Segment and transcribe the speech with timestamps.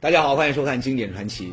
[0.00, 1.48] 大家好，欢迎收看《经典传奇》。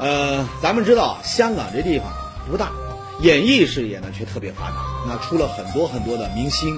[0.00, 2.08] 呃，咱们知道香港这地方
[2.50, 2.72] 不大，
[3.20, 6.76] 演艺事业呢却特别发达，那出了很多很多的明星。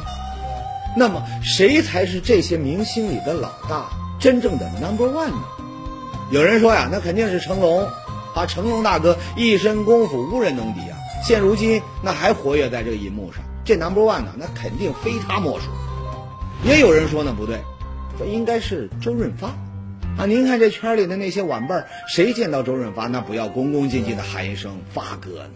[0.94, 3.88] 那么谁才是这些明星里的老大，
[4.20, 5.42] 真正的 number one 呢？
[6.30, 7.88] 有人说呀，那肯定是成龙
[8.34, 15.68] 啊，成龙大哥一身功夫无人能敌啊，现如今那还活跃在这个银幕上，这 number one 呢，那肯定非他莫属。
[16.62, 17.62] 也有人说呢，不对，
[18.18, 19.48] 说应该是周润发。
[20.18, 25.50] 啊，您看这圈里的那些晚辈儿，谁见到周润发那不要恭恭敬敬的喊一声发哥呢？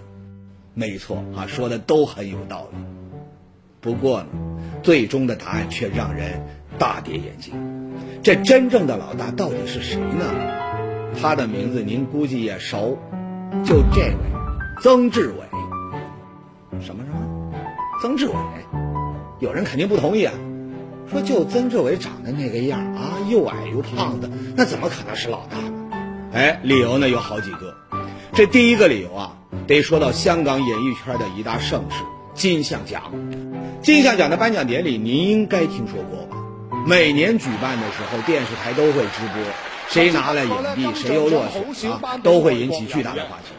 [0.75, 2.79] 没错啊，说的都很有道理。
[3.81, 4.27] 不过呢，
[4.83, 6.45] 最终的答案却让人
[6.79, 7.55] 大跌眼镜。
[8.23, 10.25] 这真正的老大到底是谁呢？
[11.19, 12.99] 他的名字您估计也熟，
[13.65, 14.17] 就这位，
[14.83, 15.37] 曾志伟。
[16.83, 17.53] 什么什么？
[18.03, 18.35] 曾志伟？
[19.39, 20.35] 有人肯定不同意啊。
[21.11, 25.73] 说就曾志伟长得那个样啊，又矮又胖的，那怎么可能是老大呢？
[26.33, 27.75] 哎，理由呢有好几个。
[28.33, 31.97] 这第一个理由啊，得说到香港演艺圈的一大盛事——
[32.35, 33.13] 金像奖。
[33.83, 36.37] 金像奖的颁奖典礼您应该听说过吧？
[36.87, 39.43] 每年举办的时候，电视台都会直播，
[39.89, 43.53] 谁拿了影帝，谁又落选啊，都会引起巨大的话题。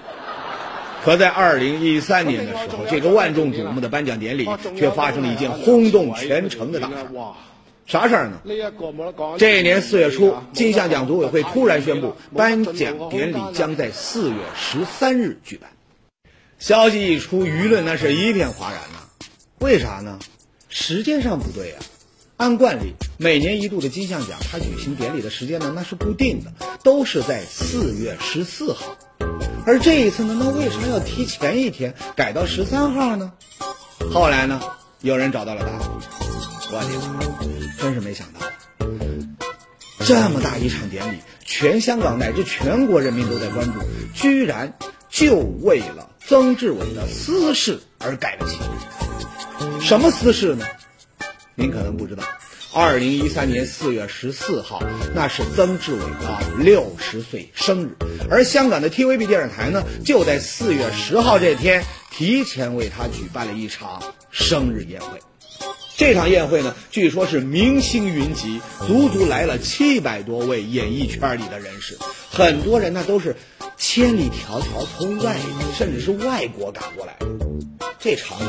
[1.03, 6.95] 可在二零一三年的时候，这个万众瞩目的颁奖典礼却发生了一件轰动全城的大事。
[7.87, 8.39] 啥事儿呢？
[9.37, 15.69] 这一年四月初，金像奖组委会突然宣布，颁奖典礼将在四月十三日举办。
[16.59, 19.27] 消息一出，舆论那是一片哗然呐。
[19.59, 20.19] 为啥呢？
[20.69, 21.75] 时间上不对呀。
[22.37, 26.51] 按惯例，每年一度的金像奖，它举行典礼的时间呢，那是固定的，
[26.83, 28.97] 都是在四月十四号。
[29.65, 33.31] 而这一次呢，那为什么要提前一天改到十三号呢？
[34.11, 34.61] 后来呢，
[35.01, 35.79] 有人找到了答案。
[36.73, 36.87] 我的
[37.77, 38.39] 真是没想到，
[40.05, 43.79] 这么大一场典礼，全香港乃至全国人民都在关注，
[44.13, 44.73] 居然
[45.09, 48.57] 就为了曾志伟的私事而改了期。
[49.81, 50.65] 什么私事呢？
[51.55, 52.23] 您可能不知道。
[52.73, 54.81] 二零一三年四月十四号，
[55.13, 57.97] 那是曾志伟的六十岁生日，
[58.29, 65.19] 而香港的 TVB 电视台呢，就在四月十号这天提前为他举办了一场生日宴会。
[65.97, 71.97] 这场宴会呢，据说是明星云集，足足来了七百多位演艺圈里的人士，
[72.31, 73.35] 很多人呢都是
[73.77, 75.35] 千里迢迢从外
[75.77, 77.27] 甚至是外国赶过来的，
[77.99, 78.39] 这场。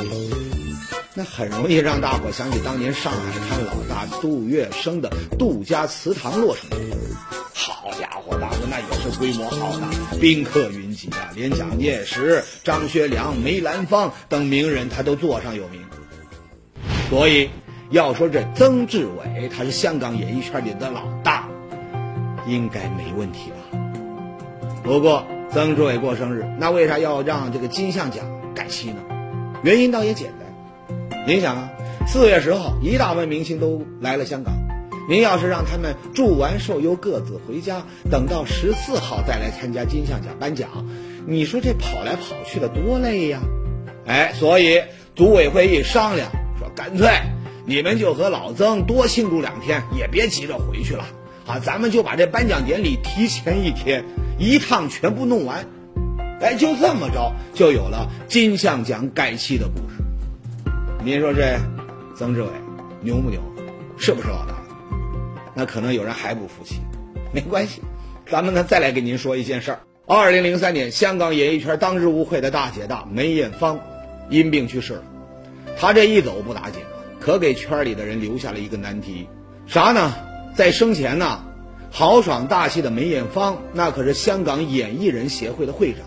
[1.15, 6.71] 那很容易让大伙想起当年上海滩老大杜月笙的杜家祠堂落成
[7.53, 15.83] 好家伙，大哥那也是规模浩大，宾客云集啊，连蒋介石、张学良、梅兰芳等名人他都座上有名。
[17.11, 17.50] 所以
[17.91, 21.47] 要说这曾志伟他是香港演艺圈里的老大，
[22.47, 23.79] 应该没问题吧？
[24.83, 28.25] 不过曾志伟过生日，那为啥要让这个金像奖
[28.55, 29.03] 改期呢？
[29.62, 30.42] 原因倒也简单。
[31.25, 31.71] 您想啊，
[32.09, 34.55] 四月十号一大班明星都来了香港，
[35.09, 40.69] 您要是让他们祝完寿又各自回家，等到十四号再来参加金像奖颁奖，
[41.25, 43.41] 你说这跑来跑去的多累呀？
[44.05, 44.82] 哎，所以
[45.15, 46.28] 组委会一商量，
[46.59, 47.09] 说干脆
[47.66, 51.05] 你们就和老曾多庆祝两天，也别急着回去了
[51.47, 54.05] 啊，咱们就把这颁奖典礼提前一天，
[54.41, 55.69] 一趟全部弄完。
[56.41, 60.03] 哎，就这么着，就有了金像奖改期的故事。
[61.05, 61.59] 您说这
[62.15, 62.49] 曾志伟
[63.01, 63.41] 牛不牛？
[63.99, 64.55] 是不是老大？
[65.53, 66.77] 那可能有人还不服气。
[67.33, 67.83] 没关系，
[68.31, 69.81] 咱们呢再来给您说一件事儿。
[70.07, 73.81] 二零零三年，香港演艺圈当之无愧的大姐大梅艳芳
[74.31, 75.03] 因病去世了。
[75.77, 76.81] 她这一走不打紧，
[77.19, 79.27] 可给圈里的人留下了一个难题，
[79.67, 80.15] 啥呢？
[80.55, 81.43] 在生前呢，
[81.91, 86.03] 豪爽大气的梅艳芳那可是香港演艺人协会的会长。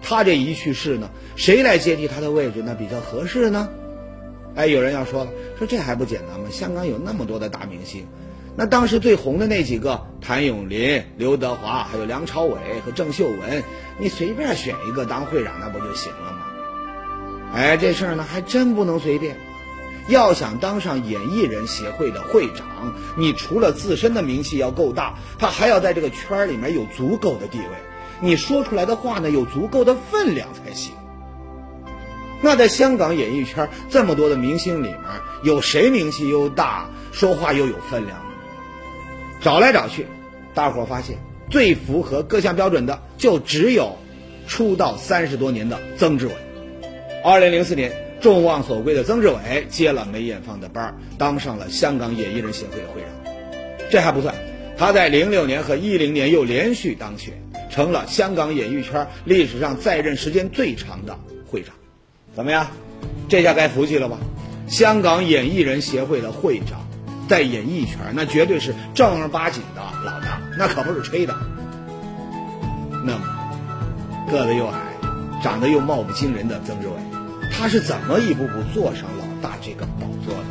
[0.00, 3.68] 她这一去世呢，谁来接替她的位置那比较合适呢？
[4.54, 6.46] 哎，有人要说了，说这还不简单吗？
[6.50, 8.06] 香港有那么多的大明星，
[8.54, 13.62] 那当时最红的那几个，谭咏麟、刘德华，还有梁朝伟和郑秀文，
[13.98, 16.42] 你随便选一个当会长，那不就行了吗？
[17.54, 19.36] 哎，这事儿呢，还真不能随便。
[20.08, 27.66] 要想当上演艺人协会的会长，你除了自身的名气要够大，他还要在这个圈里面有足够的地位，
[28.20, 30.92] 你说出来的话呢，有足够的分量才行。
[32.42, 34.98] 那在香港演艺圈这么多的明星里面，
[35.44, 38.24] 有谁名气又大，说话又有分量呢？
[39.40, 40.06] 找来找去，
[40.52, 41.18] 大伙发现
[41.50, 43.96] 最符合各项标准的，就只有
[44.48, 46.32] 出道三十多年的曾志伟。
[47.24, 53.10] 二零零四年，众望所归的曾志伟接了梅艳芳的班，当上了香港演艺人协会的会长。
[53.88, 54.34] 这还不算，
[54.76, 57.34] 他在零六年和一零年又连续当选，
[57.70, 61.16] 成了香港演艺圈历史上在任时间最长的
[61.46, 61.74] 会长。
[62.34, 62.66] 怎么样？
[63.28, 64.18] 这下该服气了吧？
[64.68, 66.80] 香港演艺人协会的会长，
[67.28, 71.34] 在演艺圈那绝对是正儿八经的老大，那可不是吹的。
[73.04, 73.20] 那么，
[74.30, 74.78] 个子又矮，
[75.42, 76.94] 长得又貌不惊人的曾志伟，
[77.50, 80.44] 他是怎么一步步坐上老大这个宝座的？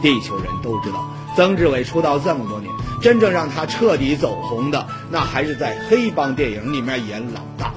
[0.00, 2.72] 地球人都知道，曾志伟出道这么多年，
[3.02, 7.74] 真正让他彻底走红的，那还是在黑帮电影里面演老大。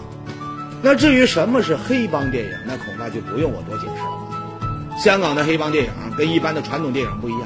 [0.81, 4.97] 那至于什么是黑帮电影，那恐怕就不用我多解释了吧。
[4.97, 7.41] 香港的黑帮电影跟一般的传统电影不一样，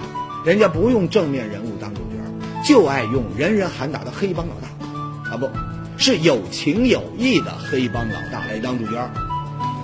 [0.46, 5.50] 人家不用正面人物当主角，就爱用人人喊打的黑帮老大，啊不。
[5.98, 9.10] 是有情有义的黑帮老大来当主角，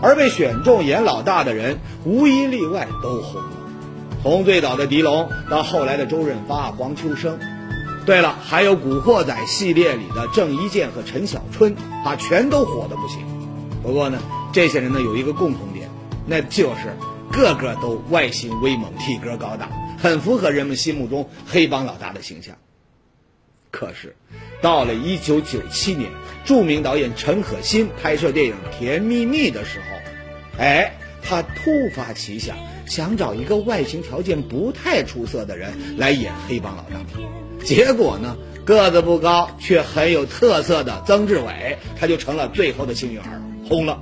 [0.01, 3.47] 而被选中演老大的人无一例外都红了，
[4.21, 7.39] 从最早的狄龙到后来的周润发、黄秋生，
[8.05, 13.30] 对了，还有《古惑仔》系列里的郑伊健和陈小春，啊，全都火的不行。
[13.83, 14.19] 不过呢，
[14.53, 15.89] 这些人呢有一个共同点，
[16.27, 16.95] 那就是
[17.31, 22.55] 个个都外形威猛、体格高大，很符合人们心目中黑帮老大的形象。
[23.71, 24.15] 可是，
[24.61, 26.11] 到了一九九七年，
[26.43, 30.93] 著名导演陈可辛拍摄电影《甜蜜蜜》的时候，哎，
[31.23, 36.99] 他突发奇想，想找一个外形条件不太出色的人来演黑帮老大。
[37.63, 38.35] 结果呢，
[38.65, 43.97] 个子不高却很有特色的曾志伟，他就成了最后的幸运儿，红了。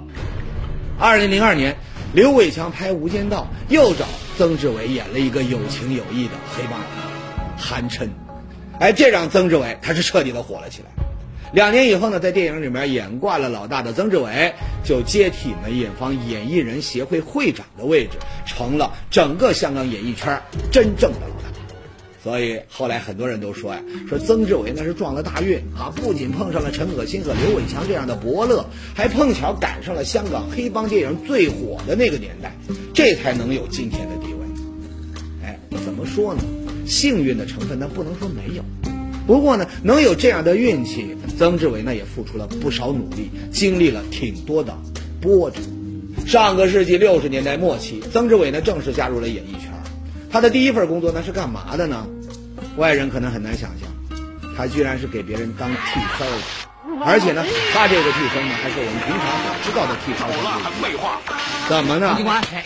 [0.97, 1.77] 二零零二年，
[2.11, 4.05] 刘伟强拍《无间道》，又找
[4.35, 8.09] 曾志伟演了一个有情有义的黑帮老大，韩琛。
[8.79, 10.89] 哎，这让曾志伟他是彻底的火了起来。
[11.53, 18.17] 两年以后呢，在电影里面演惯了老大的曾志伟，就接替梅艳芳演艺人协会会长的位置，
[18.47, 20.41] 成了整个香港演艺圈
[20.71, 21.58] 真正的老大。
[22.23, 32.53] 所以后来很多人都说呀，说曾志伟那是撞了大运啊，不仅碰上了陈可辛和刘伟强这样的伯乐，还碰巧赶上了香港黑帮电影最火的那个年代，
[32.93, 34.39] 这才能有今天的地位。
[35.45, 36.41] 哎，怎么说呢？
[36.85, 38.63] 幸运的成分，那不能说没有。
[39.25, 44.75] 不过呢，能有这样的运气，曾志伟呢也付出了不少努力，经历了挺多的
[45.21, 45.61] 波折。
[46.25, 49.71] 上个世纪六十年代末期，曾志伟呢正式加入了演艺圈。
[50.31, 52.05] 他的第一份工作那是干嘛的呢？
[52.77, 53.89] 外人可能很难想象，
[54.55, 56.37] 他居然是给别人当替身的。
[57.05, 57.43] 而且呢，
[57.73, 60.27] 他这个替身呢，还是我们平常所知道的替身。
[61.67, 62.17] 怎么呢？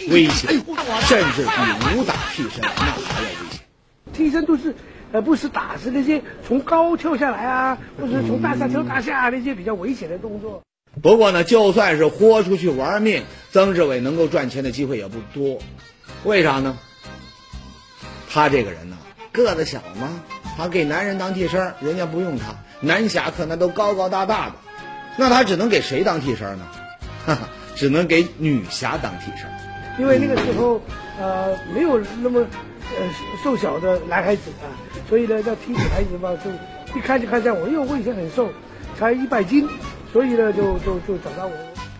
[0.09, 0.49] 危险，
[1.01, 3.03] 甚至比武打替身那还要危
[3.51, 3.59] 险。
[4.11, 4.75] 替身都是，
[5.11, 10.61] 呃，不是打是那些从高跳下来啊，或者从大厦跳大厦那些比较危险的动作。
[11.01, 15.59] 不过呢，就算是豁出去玩命，曾志伟能够赚钱的机会也不多。
[16.23, 16.77] 为啥呢？
[18.33, 18.97] 他这个人呢，
[19.31, 20.09] 个子小嘛，
[20.57, 22.55] 他给男人当替身，人家不用他。
[22.79, 24.55] 男侠客那都高高大大的，
[25.17, 26.65] 那他只能给谁当替身呢？
[27.25, 29.47] 哈哈，只能给女侠当替身。
[29.99, 30.81] 因为那个时候，
[31.19, 32.45] 呃，没有那么。
[32.99, 33.07] 呃，
[33.43, 34.67] 瘦小的男孩子啊，
[35.09, 36.51] 所以呢，要替女孩子嘛，就
[36.99, 38.49] 一看就看见我，因为我以前很瘦，
[38.99, 39.67] 才一百斤，
[40.11, 41.51] 所以呢，就就就找到我。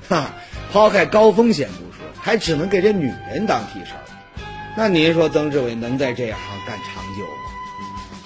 [0.08, 0.30] 哈，
[0.72, 3.96] 抛开高风险不说，还只能给这女人当替身，
[4.76, 7.52] 那您说曾志伟能在这行干长久吗？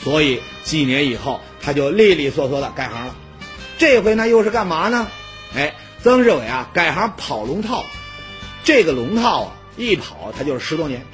[0.02, 3.16] 所以几年以后，他就利利索索的改行了。
[3.78, 5.08] 这回呢，又是干嘛呢？
[5.56, 7.84] 哎，曾志伟啊，改行跑龙套。
[8.64, 11.06] 这个龙套啊，一跑他就是十多年。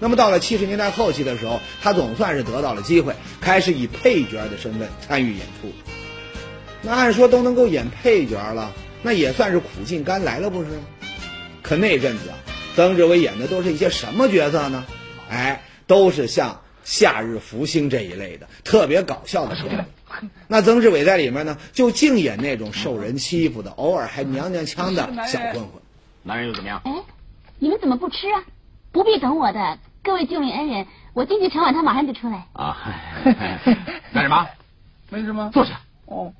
[0.00, 5.70] 那么到了七十年代后期的时候，他总算是得到了机会，开始以配角的身份参与演出。
[6.80, 10.70] 那按说都能够演配角了，那也算是苦尽甘来了，不是？
[11.62, 12.34] 可那阵子啊，
[12.74, 14.84] 曾志伟演的都是一些什么角色呢？
[15.28, 16.50] 哎，都是像
[16.84, 19.86] 《夏日福星》这一类的特别搞笑的片。
[20.48, 25.82] 那曾志伟在里面呢，就净演那种受人欺负的，偶尔还娘娘腔的小混混。
[26.22, 26.80] 男人又怎么样？
[26.84, 26.92] 哎，
[27.58, 28.44] 你们怎么不吃啊？
[28.92, 29.78] 不必等我的。
[30.02, 32.46] 各位救命恩人，我进去盛碗，他马上就出来。
[32.52, 32.76] 啊，
[34.12, 34.46] 干什么？
[35.08, 35.80] 没什么，坐下。
[36.06, 36.32] 哦。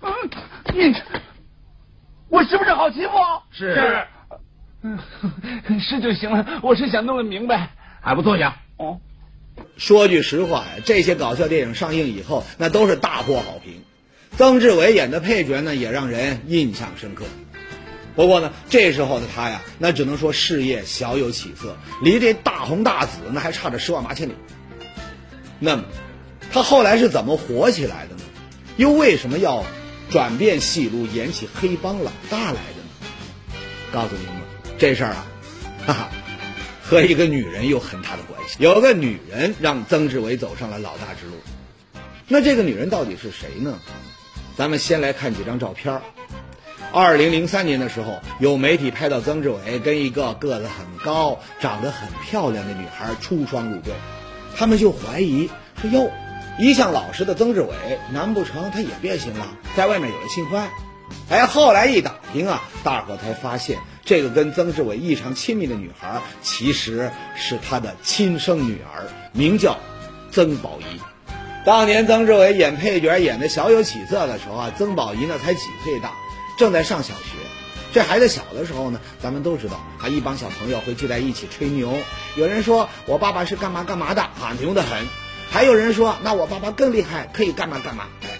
[0.00, 0.12] 嗯，
[0.74, 0.94] 你，
[2.36, 3.12] 我是不是好欺负？
[3.50, 4.04] 是。
[4.82, 4.98] 嗯，
[5.80, 6.60] 是就行了。
[6.62, 7.70] 我是想弄个明白。
[8.02, 8.58] 还不坐下？
[8.76, 9.00] 哦。
[9.78, 13.82] 说句实话呀，这些搞笑电影上映以后，那都是大获好评。
[14.36, 17.24] 曾志伟演的配角呢，也让人印象深刻。
[18.14, 24.34] 不过呢，这时候的他呀，那只能说事业小有起色，离这大红大紫那还差着十万八千里。
[25.58, 25.84] 那么，
[26.52, 28.20] 他后来是怎么火起来的呢？
[28.76, 29.64] 又为什么要
[30.10, 33.58] 转变戏路，演起黑帮老大来的呢？
[33.92, 34.36] 告诉您们，
[34.78, 35.26] 这事儿啊，
[35.86, 36.10] 哈哈，
[36.82, 38.56] 和一个女人有很大的关系。
[38.58, 41.34] 有个女人让曾志伟走上了老大之路，
[42.28, 43.78] 那这个女人到底是谁呢？
[44.56, 46.02] 咱们先来看几张照片儿。
[46.92, 53.92] 二零零三年的时候，有媒体拍到曾志伟跟一个个子很高、长得很漂亮的女孩出双入对，
[54.56, 55.50] 他们就怀疑
[55.82, 56.10] 说：“哟，
[56.58, 57.74] 一向老实的曾志伟，
[58.12, 59.46] 难不成他也变心了，
[59.76, 60.68] 在外面有了新欢？”
[61.30, 69.78] 哎，后来一打听啊，大伙才发现，这个跟曾志伟异常亲密的女孩，其实是他的亲生女儿，名叫
[70.32, 71.00] 曾宝仪。
[71.64, 76.12] 当年曾志伟演配角演的小有起色的时候啊，曾宝仪呢才几岁大。
[76.58, 77.36] 正在上小学，
[77.92, 81.92] 这孩子小的时候呢，咱们都知道啊，一帮小朋友会聚在一起吹牛。
[82.36, 85.04] 有人说我爸爸是干嘛干嘛的啊，牛得很；
[85.50, 88.04] 还有人说那我爸爸更厉害，可以干嘛干嘛。
[88.22, 88.38] 哎，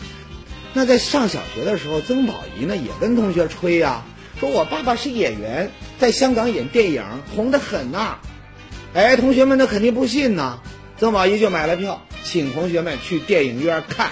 [0.75, 4.03] 那在上小学的时候，曾宝仪呢也跟同学吹呀，
[4.39, 8.19] 说我爸爸是演员，在香港演电影红得很呐。
[8.95, 10.61] 哎，同学们那肯定不信呐，
[10.99, 14.11] 曾宝仪就买了票，请同学们去电影院看。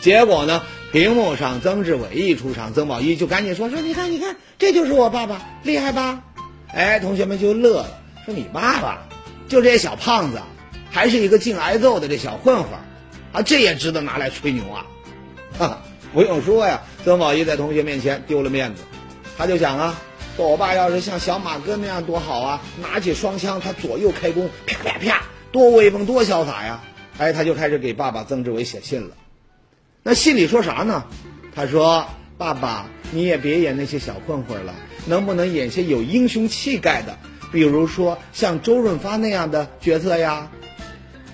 [0.00, 0.62] 结果呢？
[0.92, 6.20] 屏幕上，曾志伟一出场，曾宝仪就赶紧说：“说你看，你看，这就是我爸爸，厉害吧？”
[6.74, 9.06] 哎，同学们就乐了，说：“你爸爸
[9.46, 10.40] 就这小胖子，
[10.90, 12.72] 还是一个净挨揍的这小混混，
[13.32, 14.84] 啊，这也值得拿来吹牛啊！”
[15.58, 15.82] 哈哈，
[16.12, 18.82] 不用说呀，曾宝仪在同学面前丢了面子，
[19.38, 19.98] 他就想啊，
[20.36, 26.82] 说我爸要是像小马哥那样多好啊，拿起双枪，他左右开弓，啪啪啪，多威风，多潇洒呀！
[27.18, 29.16] 哎，他就开始给爸爸曾志伟写信了。
[30.02, 31.04] 那信里说啥呢？
[31.54, 32.06] 他说
[32.38, 37.18] ：“爸爸，你也别演那些小混混了，能不能演些有英雄气概的？
[37.52, 40.50] 比如说像周润发那样的角色呀？”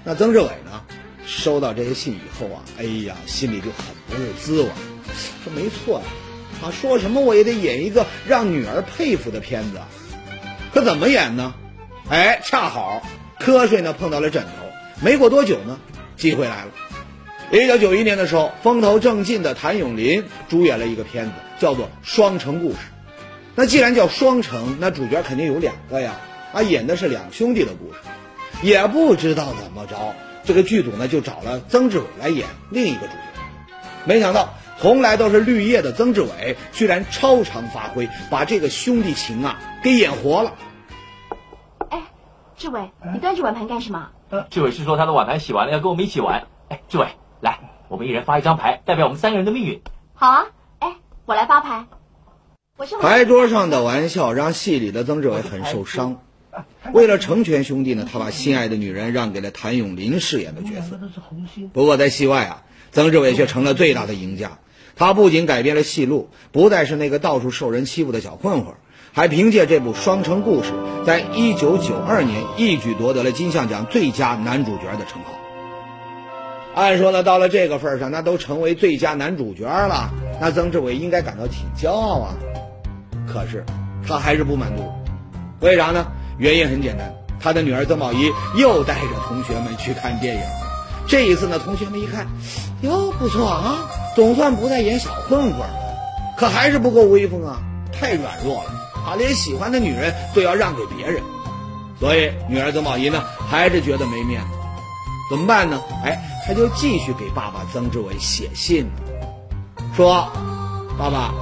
[0.08, 0.84] 那曾志伟呢？
[1.26, 4.68] 收到这些信以后啊，哎呀，心里就很不是滋味。
[5.42, 6.04] 说没错呀，
[6.62, 9.80] 啊，说什么我也得演一个让女儿佩服的片子。
[10.72, 11.52] 可怎么演呢？
[12.08, 13.02] 哎，恰好
[13.40, 14.50] 瞌睡呢碰到了枕头。
[15.02, 15.80] 没过多久呢，
[16.16, 16.70] 机会来了。
[17.50, 22.76] 一九九一年的时候，风头正劲的谭咏麟主演了一个片子，叫做《双城故事》。
[23.56, 26.20] 那既然叫双城，那主角肯定有两个呀，
[26.52, 27.98] 啊，演的是两兄弟的故事。
[28.62, 33.18] 也不知道怎么着，这个剧组呢就找了曾志伟来演另一个主角。
[34.04, 40.54] 没想到，从来都是绿叶的曾志伟，居然超常发挥，把这个兄弟情啊给演活了。
[41.90, 42.02] 哎，
[42.56, 44.10] 志伟，你端着碗盘干什么？
[44.50, 46.46] 志伟是说他的碗盘洗完了，要跟我们一起玩。
[46.68, 47.08] 哎，志伟。
[47.40, 47.58] 来，
[47.88, 49.82] 我们一人发一张牌，代表我们三个人的命运。
[50.14, 50.46] 好啊，
[50.78, 50.96] 哎，
[51.26, 51.86] 我来发牌。
[52.76, 56.20] 我是牌桌上的玩笑让戏里的曾志伟很受伤。
[56.92, 60.98] 为了成全兄弟呢，他把心爱的女人让给了谭咏麟饰演的角色。
[61.72, 64.58] 不过在戏外啊，曾志伟却成了最大的赢家。
[64.94, 68.74] 他不仅改变了戏路，不再是那个到处受人欺负的小混混，
[69.12, 70.72] 还凭借这部《双城故事》，
[71.04, 75.32] 在一九九二年一举夺得了金像奖最佳男主角的称号。
[76.74, 80.10] 按说呢，到了这个份上，那都成为最佳男主角了，
[80.40, 82.34] 那曾志伟应该感到挺骄傲啊。
[83.26, 83.66] 可是
[84.06, 84.82] 他还是不满足，
[85.60, 86.06] 为啥呢？
[86.38, 90.42] 原因很简单，他的女儿曾宝仪又带着同学们去看电影。
[91.08, 92.26] 这一次呢，同学们一看，
[92.82, 95.70] 哟，不错啊，总算不再演小混混了。
[96.36, 97.58] 可还是不够威风啊，
[97.92, 98.70] 太软弱了
[99.06, 101.22] 啊，连喜欢的女人都要让给别人。
[101.98, 104.48] 所以女儿曾宝仪呢，还是觉得没面子。
[105.30, 105.80] 怎么办呢？
[106.04, 108.86] 哎，他就继续给爸爸曾志伟写信，
[109.96, 110.28] 说
[110.98, 111.32] ：“爸爸，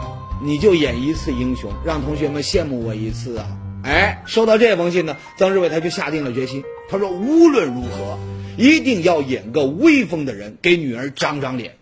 [0.41, 3.47] 你就演一次英雄，让同学们羡慕我一次啊！”
[3.85, 8.19] 哎，收到这封信呢，曾志伟他就下定了决心，他说：“无论如何，
[8.57, 11.77] 一定要演个威风的人，给女儿长长脸。”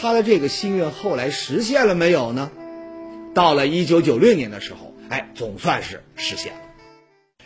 [0.00, 2.50] 他的这个心愿后来实现了没有呢？
[3.34, 6.60] 到了一九九六年的时候，哎，总算是实现了。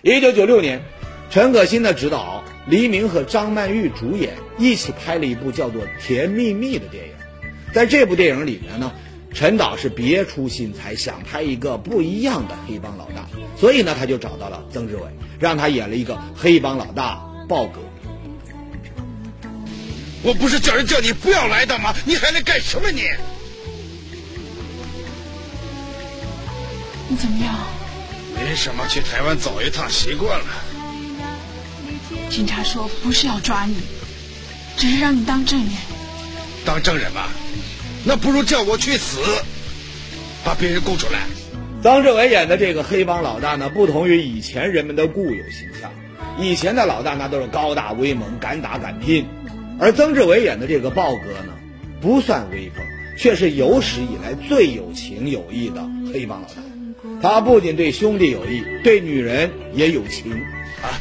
[0.02, 0.82] 一九九六年。
[1.30, 7.14] 陈可辛的指导，黎明和张曼玉主演，一起拍了一部叫做《甜蜜蜜》的电影。
[7.72, 8.92] 在这部电影里面呢，
[9.34, 15.02] 陈导是别出心裁，想拍一个不一样的黑帮老大，所以呢，他就找到了曾志伟，
[15.40, 17.80] 让他演了一个黑帮老大豹哥。
[20.22, 21.92] 我不是叫人叫你不要来的吗？
[22.06, 23.02] 你还来干什么你？
[27.08, 27.54] 你怎么样？
[28.36, 30.46] 没什么，去台湾走一趟习惯了。
[32.30, 33.76] 警察说不是要抓你，
[34.76, 35.70] 只是让你当证人。
[36.64, 37.28] 当证人嘛，
[38.06, 39.18] 那不如叫我去死，
[40.44, 41.20] 把别人供出来。
[41.82, 45.90] 曾志伟演的这个黑帮老大呢，不同于以前人们的固有形象。
[46.38, 49.26] 以前的老大那都是高大威猛、敢打敢拼，
[49.78, 51.54] 而曾志伟演的这个豹哥呢，
[52.00, 52.84] 不算威风，
[53.18, 55.82] 却是有史以来最有情有义的
[56.12, 56.54] 黑帮老大。
[57.22, 60.32] 他不仅对兄弟有义，对女人也有情。
[60.82, 61.00] 啊，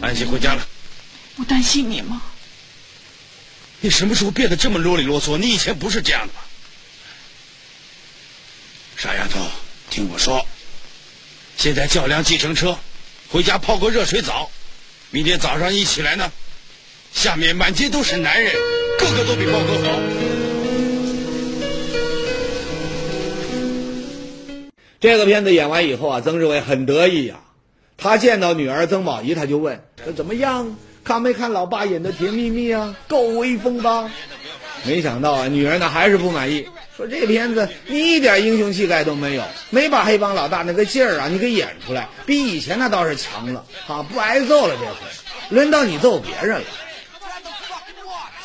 [0.00, 0.62] 安心回家了。
[1.36, 2.22] 我担心你吗？
[3.80, 5.38] 你什么时候变得这么啰里啰嗦？
[5.38, 6.40] 你以前不是这样的吗？
[8.96, 9.38] 傻丫头，
[9.88, 10.44] 听我说，
[11.56, 12.76] 现在叫辆计程车，
[13.28, 14.50] 回家泡个热水澡，
[15.10, 16.32] 明天早上一起来呢，
[17.14, 18.52] 下面满街都是男人，
[18.98, 20.00] 个个都比豹哥好。
[24.98, 27.38] 这个片子演完以后啊，曾志伟很得意呀、
[27.96, 29.84] 他见到女儿曾宝仪，他就问
[30.16, 30.76] ：“怎么样？
[31.08, 32.94] 看没看老爸演的《甜蜜蜜》啊？
[33.08, 34.10] 够威风吧？”
[34.84, 44.94] 没想到啊，女儿呢还是不满意，说这片子你一点英雄气概都没有，没把黑帮老大那个劲儿啊你给演出来，比以前那倒是强了啊，不挨揍了这回，
[45.48, 46.66] 轮到你揍别人了。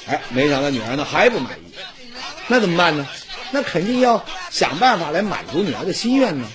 [0.07, 1.73] 哎，没想到女儿呢还不满意，
[2.47, 3.05] 那怎么办呢？
[3.51, 6.47] 那肯定要想办法来满足女儿的心愿呢。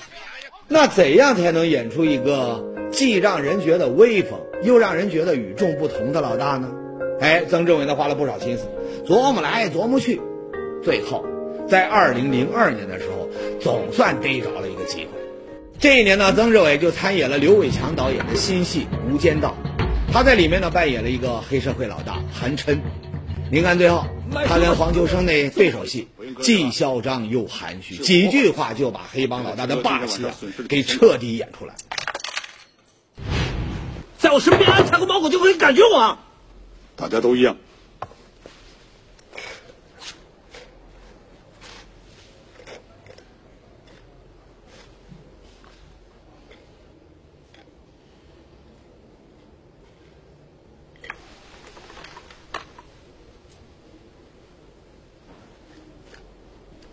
[0.67, 6.69] 那怎样才能演出一个既让人觉得威风，又让人觉得与众不同的老大呢？
[7.21, 8.69] 哎，曾志伟呢花了不少心思，
[9.07, 10.21] 琢磨来琢磨去，
[10.85, 11.25] 最后
[11.69, 13.29] 在二零零二年的时候，
[13.61, 15.11] 总算逮着了一个机会。
[15.81, 19.55] 这一年呢，曾志伟就参演了刘伟强导演的新戏《无间道》，
[20.13, 22.81] 他在里面呢扮演了一个黑社会老大韩琛。
[23.51, 24.05] 您看最后，
[24.47, 26.09] 他跟黄秋生那对手戏，
[26.41, 30.35] 既嚣张又含蓄，几句话就把黑帮老大的霸气啊
[30.69, 31.75] 给彻底演出来。
[34.29, 36.19] 在我身边安插个猫狗就可以感觉我。
[36.97, 37.57] 大家都一样。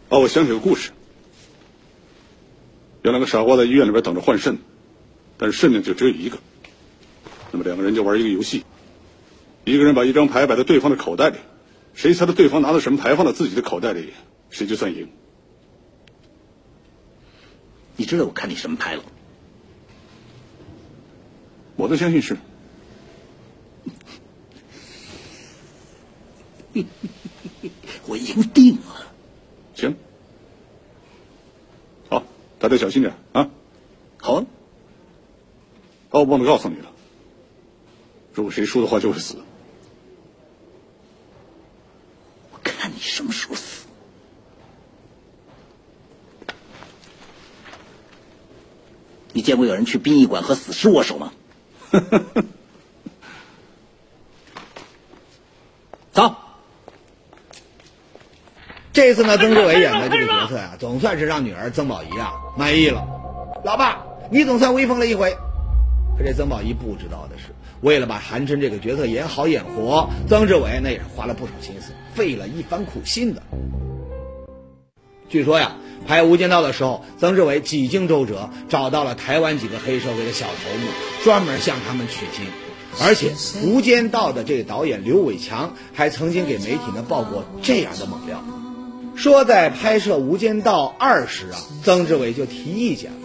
[0.07, 0.91] 哦，我想起个故事。
[3.01, 4.57] 有两个傻瓜在医院里边等着换肾，
[5.37, 6.37] 但是肾呢就只有一个。
[7.55, 8.65] 那么两个人就玩一个游戏，
[9.63, 11.37] 一个人把一张牌摆在对方的口袋里，
[11.93, 14.11] 谁猜到对方拿的什么牌放到自己的口袋里，
[14.49, 15.07] 谁就算赢。
[17.95, 19.03] 你知道我看你什么牌了？
[21.77, 22.35] 我都相信是。
[28.05, 29.13] 我赢定了。
[29.75, 29.95] 行，
[32.09, 32.21] 好，
[32.59, 33.49] 大家小心点啊！
[34.17, 34.45] 好啊。
[36.09, 36.91] 哦，我忘了告诉你了，
[38.35, 39.37] 如果谁输的话就会死。
[42.51, 43.85] 我看你什么时候死。
[49.31, 51.31] 你见过有人去殡仪馆和死尸握手吗？
[56.11, 56.35] 走。
[58.91, 63.05] 这次呢，曾志伟演的这个角色呀、啊，总算是让女儿曾宝仪啊满意了。
[63.63, 65.37] 老爸，你总算威风了一回。
[66.17, 67.49] 可这曾宝仪不知道的是，
[67.81, 73.41] 为了把韩琛这个角色演好演活，曾志伟那也是花了不少心思，费了一番苦心的。
[75.27, 75.75] 据说呀，
[76.07, 80.87] 拍《无间道》的时候，曾志伟几经周折，找到了台湾几个黑社会的小头目，
[81.23, 82.45] 专门向他们取经。
[83.01, 83.31] 而且，
[83.65, 88.41] 《无间道》的这个导演刘伟强还曾经给媒体呢报过这样的猛料。
[89.17, 93.17] 说在拍摄《无间道二》时啊，曾志伟就提意见了，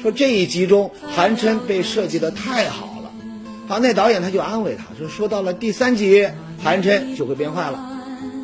[0.00, 3.10] 说这一集中韩琛被设计的太好了，
[3.66, 6.28] 好，那导演他就安慰他说，说到了第三集，
[6.62, 7.96] 韩琛就会变坏了。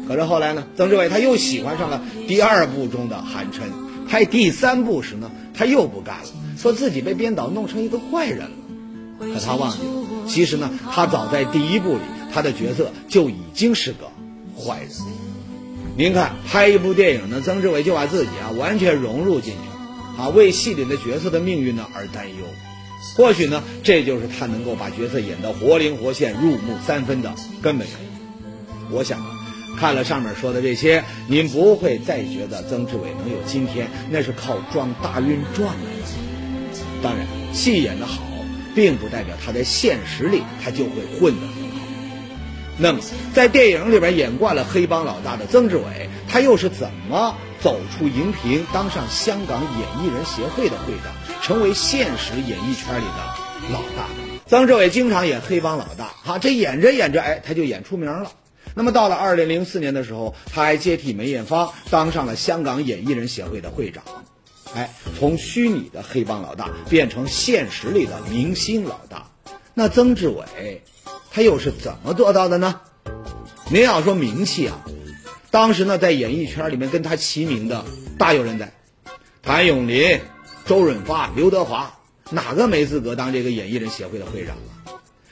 [0.08, 3.62] 可是后来呢，曾志伟他又喜欢上了第二部中的韩琛，
[4.08, 8.50] 拍第三部时呢，他又不干了，说自己被编导弄成一个坏人了。
[9.20, 14.10] 可他忘记了，其实呢，他早在第一部里，他的角色就已经是个
[14.58, 14.90] 坏人。
[15.96, 19.58] 您看，拍一部电影呢，曾志伟就把自己啊完全融入进去，
[20.18, 22.44] 啊，为戏里的角色的命运呢而担忧。
[23.16, 28.90] 或许呢，这就是他能够把角色演得活灵活现、入木三分的根本原因。
[28.90, 29.26] 我想啊，
[29.78, 36.80] 看了上面说的这些，您不会再觉得曾志伟能有今天，那是靠撞大运撞来的。
[37.02, 38.22] 当然，戏演得好，
[38.74, 41.78] 并不代表他在现实里他就会混得很好。
[42.78, 43.00] 那么，
[43.34, 54.06] 在电影里边演惯了黑帮老大的曾志伟，他又是怎么走出荧屏，当上香港演艺人协会的会长，成为现实演艺圈里的老大？
[54.46, 58.30] 曾志伟经常演黑帮老大，哈，这演着演着，哎，他就演出名了。
[58.74, 64.04] 那么到了二零零四年的时候，他还接替梅艳芳当上了香港演艺人协会的会长，
[64.74, 69.28] 哎，从虚拟的黑帮老大变成现实里的明星老大。
[69.72, 70.82] 那曾志伟。
[71.30, 72.80] 他又是怎么做到的呢？
[73.68, 74.84] 您要说名气啊，
[75.54, 77.84] 当时呢在演艺圈里面跟他齐名的
[78.18, 78.72] 大有人在，
[79.40, 80.20] 谭咏麟、
[80.66, 81.96] 周润发、刘德华，
[82.30, 84.56] 哪个没资格当这个演艺人协会的会长？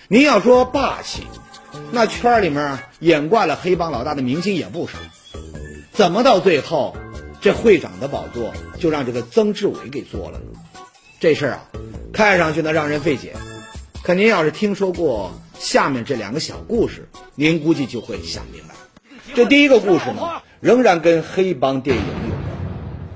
[0.07, 1.25] 您要说霸气，
[1.91, 4.93] 那圈里面演惯了黑帮老大的明星也不少，
[5.93, 6.97] 怎么到最后，
[7.41, 10.61] 这会长的宝座就让这个曾志伟给坐了呢？
[11.19, 11.67] 这事儿啊，
[12.13, 13.35] 看上去呢让人费解，
[14.05, 18.75] 可您要是听说过下面这两个小故事，您估计就会想明白。
[19.35, 22.43] 这第一个故事呢，仍然跟黑帮电影有关。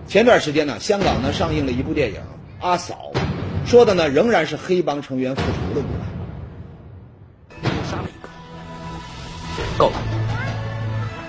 [0.09, 2.21] 前段时间呢，香港呢上映了一部电影
[2.67, 3.13] 《阿嫂》，
[3.69, 5.97] 说的呢仍然是黑帮成员复仇的故事。
[9.77, 9.97] 够了，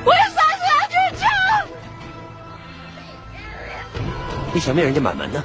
[0.06, 1.28] 我要杀死杨局长！
[4.54, 5.44] 你想灭人家满门呢？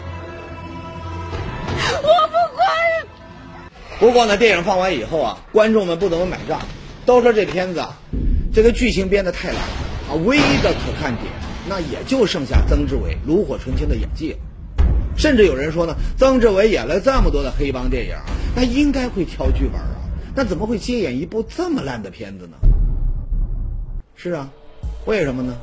[2.00, 2.64] 我不管。
[3.98, 6.60] 不过呢，电影放完以后啊，观众们不怎么买账，
[7.04, 7.98] 都说这片子啊，
[8.52, 9.62] 这个剧情编得太烂了
[10.10, 11.32] 啊，唯一的可看点，
[11.66, 14.38] 那也就剩下曾志伟炉火纯青的演技了。
[15.16, 18.14] 甚至有人说呢，曾志伟演了这么多的黑帮电影，
[18.54, 19.96] 那应该会挑剧本啊，
[20.34, 22.56] 那怎么会接演一部这么烂的片子呢？
[24.14, 24.50] 是啊，
[25.06, 25.54] 为什么呢？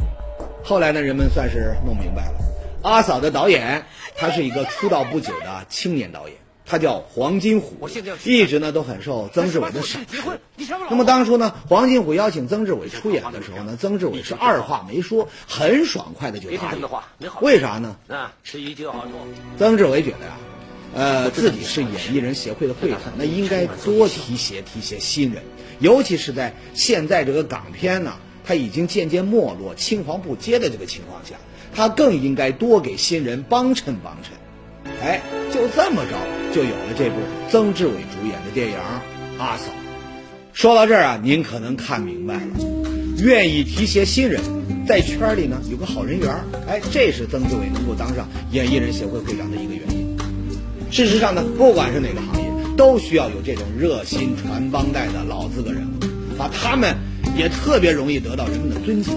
[0.63, 2.33] 后来呢，人们算是弄明白了，
[2.81, 6.35] 阿嫂的导演他是一个出道不久的青年导演，
[6.69, 7.89] 他叫黄金虎，
[8.23, 10.39] 一直呢都很受曾志伟的赏识。
[10.87, 16.87] 那么当初呢，黄金虎邀请曾志伟出演的时候呢，曾志伟是二话没说，很爽快的就答应。
[17.41, 17.97] 为啥呢？
[18.05, 19.13] 那吃鱼就好做。
[19.57, 20.37] 曾志伟觉得呀、
[20.93, 25.41] 呃，自己是演艺人协会的会长，那应该多提携提携新人，
[25.79, 28.13] 尤其是在现在这个港片呢，
[28.45, 31.35] 它已经渐渐没落、青黄不接的这个情况下，
[31.73, 34.33] 他更应该多给新人帮衬帮衬。
[35.01, 35.21] 哎，
[35.51, 36.17] 就这么着，
[36.53, 37.15] 就有了这部
[37.49, 38.75] 曾志伟主演的电影
[39.37, 39.63] 《阿嫂》。
[40.53, 42.41] 说到这儿啊，您可能看明白了，
[43.23, 44.41] 愿意提携新人，
[44.85, 46.29] 在圈里呢有个好人缘，
[46.67, 50.17] 哎，这是曾志伟能够当上演艺人协会会长的一个原因。
[50.91, 56.93] 事实上呢，不管是哪个行业，都需要有这种热心传帮带的老资格人物，啊，他们
[57.37, 59.13] 也特别容易得到人们的尊敬。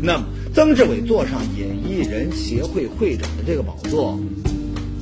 [0.00, 4.20] 那么，曾志伟坐上演艺人协会会长的这个宝座，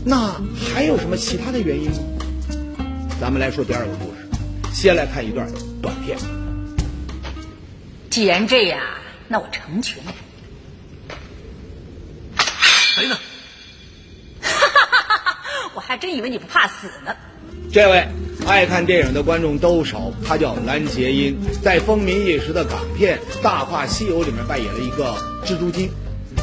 [0.05, 0.41] 那
[0.73, 1.97] 还有什么其他的原因吗？
[3.21, 4.29] 咱们来说第二个故事，
[4.73, 5.49] 先来看一段
[5.81, 6.19] 短片。
[8.11, 8.81] 既然这样，
[9.29, 10.11] 那我成全你。
[12.95, 13.17] 谁呢？
[15.75, 17.15] 我还真以为你不怕死呢。
[17.73, 18.07] 这位
[18.47, 25.91] 爱看电影的观众都熟，他叫蓝洁瑛，在风靡一时的港片《大话西游》里面扮演了一个蜘蛛精。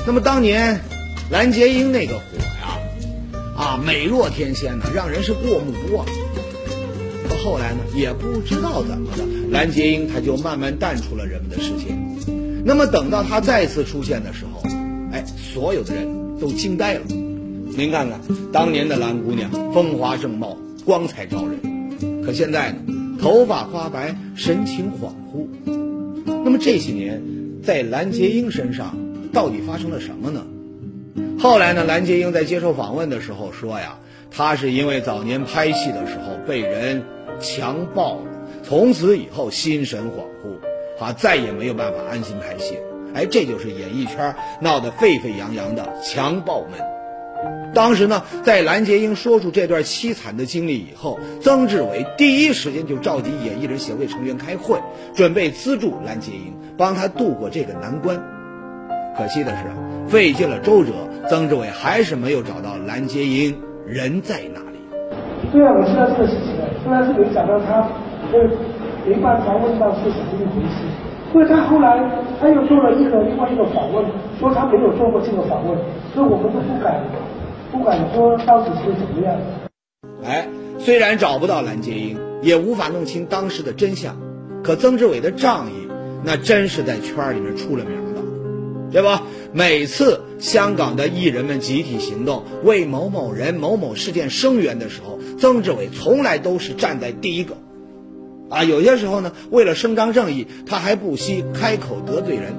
[0.05, 0.81] 那么当年
[1.29, 2.50] 蓝洁瑛那个火呀，
[3.61, 6.03] 啊，美若天仙呢，让人是过目不忘。
[7.29, 11.95] 可后来呢，也不知道怎么的，蓝洁瑛她就慢慢淡出了人们的视线。
[12.65, 14.67] 那么等到她再次出现的时候，
[15.11, 16.07] 哎，所有的人
[16.39, 17.01] 都惊呆了。
[17.77, 18.19] 您看看
[18.51, 22.23] 当年的蓝姑娘，风华正茂，光彩照人。
[22.23, 22.79] 可现在呢，
[23.21, 25.45] 头发花白，神情恍惚。
[26.43, 27.21] 那么这些年，
[27.63, 28.97] 在蓝洁瑛身上
[29.31, 30.43] 到底发生了什么呢？
[31.41, 33.97] 后来呢，蓝洁瑛在接受访问的时候说呀，
[34.29, 37.03] 她是因为早年拍戏的时候被人
[37.39, 38.25] 强暴了，
[38.61, 42.77] 从此以后心神恍惚，啊，再也没有办法安心拍戏。
[43.15, 46.79] 哎，这就是演艺圈闹得沸沸扬扬的强暴门。
[47.73, 54.79] 当时呢，在蓝洁瑛说出这段凄惨的经历以后，曾志伟第一时间就召集演艺人协会成员开会，
[55.15, 58.21] 准备资助蓝洁瑛，帮她度过这个难关。
[59.17, 59.63] 可惜的是，
[60.07, 60.91] 费尽了周折，
[61.29, 64.77] 曾志伟还是没有找到蓝洁瑛人在哪里。
[65.51, 67.87] 对啊我知道这个事情了，虽然是没想到他，
[68.31, 68.49] 呃，
[69.05, 70.85] 没办法问到是什么一回事。
[71.31, 71.97] 所以他后来
[72.39, 74.05] 他又做了一个另外一个访问，
[74.39, 75.77] 说他没有做过这个访问，
[76.13, 77.01] 所以我们都不敢
[77.71, 79.35] 不敢说到底是怎么样。
[80.25, 80.45] 哎，
[80.77, 84.17] 虽然找不到蓝洁瑛，也无法弄清当时的真相，
[84.61, 85.87] 可曾志伟的仗义，
[86.23, 88.10] 那真是在圈里面出了名的，
[88.91, 89.23] 对吧？
[89.53, 97.57] 每次香港的艺人们集体行动，为某某人、某某事件声援的时候，曾志伟从来都是站在第一个。
[98.49, 102.53] 啊，有些时候呢，为了伸张正义，他还不惜开口得罪人。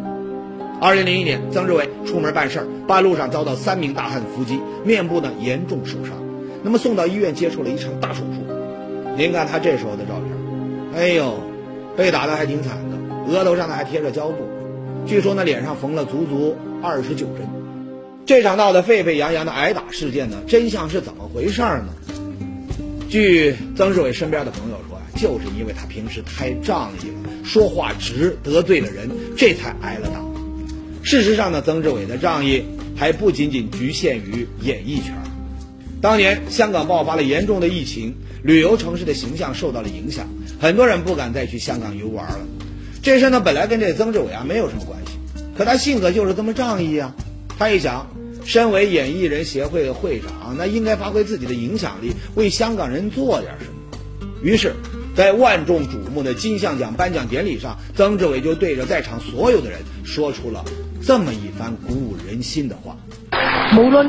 [0.80, 6.14] 二零零一年，曾志伟出门办事儿，半路上遭到三名大汉伏击，面部呢严重受伤，
[6.62, 8.42] 那么送到医院接受了一场大手术。
[9.16, 11.34] 您看他这时候的照片，哎呦，
[11.94, 12.96] 被打的还挺惨的，
[13.30, 14.36] 额头上呢还贴着胶布，
[15.06, 17.48] 据说呢脸上缝了足足二十九针。
[18.24, 21.88] 这场闹得沸沸扬扬的挨打事件呢，真相是怎么回事呢？
[23.08, 30.22] 据曾志伟身边的朋友说啊，就是因为他平时太仗义了，说话直，得罪了人，这才挨了打。
[31.02, 32.64] 事实上呢，曾志伟的仗义
[32.96, 35.12] 还不仅仅局限于演艺圈，
[36.00, 40.28] 当年香港爆发了严重的疫情，旅游城市的形象受到了影响，
[40.60, 42.46] 很多人不敢再去香港游玩了。
[43.02, 45.18] 这事呢，本来跟这曾志伟啊没有什么关系，
[45.58, 47.12] 可他性格就是这么仗义啊。
[47.58, 48.06] 他一想，
[48.44, 53.72] 身为演艺人协会的会长，那应该发挥自己的影响力，为香港人做点什么。
[54.40, 54.72] 于是，
[55.16, 60.64] 在万众瞩目的金像奖颁奖典礼上，曾志伟就对着在场所有的人说出了
[61.02, 62.96] 这么一番鼓舞人心的话：
[63.76, 64.08] 无论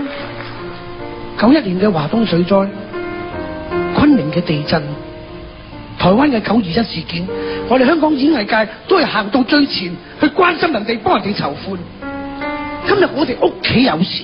[1.42, 2.50] 九一年的华东水灾、
[3.96, 4.84] 昆明的地震、
[6.00, 7.28] 台湾的九二一事件，
[7.70, 11.78] 我哋香港演艺界都系行到最前，去关心人哋，帮人哋筹款。
[12.86, 14.24] 今日我哋屋企有事，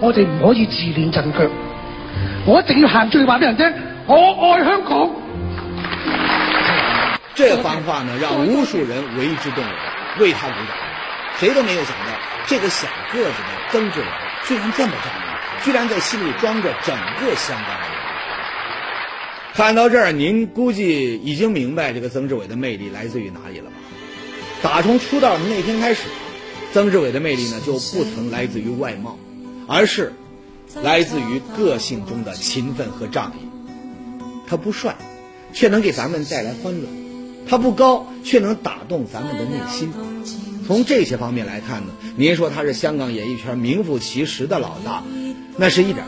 [0.00, 1.38] 我哋唔可以自乱阵脚，
[2.44, 3.72] 我一定要行出嚟话俾人听，
[4.06, 5.10] 我爱香港。
[7.34, 10.76] 这番话呢，让无数人为之动容，为他鼓掌。
[11.38, 12.12] 谁都没有想到，
[12.46, 14.06] 这个小个子的曾志伟
[14.44, 17.89] 居然这么仗义，居然在心里装着整个香港人。
[19.54, 23.76] 看到这儿，您估计已经明白这个曾志伟的魅力来自于哪里了吧？
[24.62, 26.02] 打从出道的那天开始，
[26.72, 29.18] 曾志伟的魅力呢就不曾来自于外貌，
[29.66, 30.12] 而是
[30.82, 33.46] 来自于个性中的勤奋和仗义。
[34.46, 34.96] 他不帅，
[35.52, 36.86] 却能给咱们带来欢乐；
[37.48, 39.92] 他不高，却能打动咱们的内心。
[40.66, 45.02] 从这些方面来看呢，您说他是香港演艺圈名副其实的老大，
[45.56, 46.04] 那是一点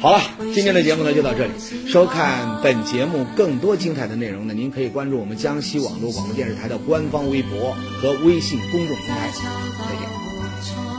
[0.00, 0.22] 好了，
[0.54, 1.52] 今天的节目呢就到这里。
[1.88, 9.28] 收看本节目更多精彩的内容呢，您可以关注我们江西网络广播电视台的官方微博和微信公众平台。
[9.28, 10.97] 再见。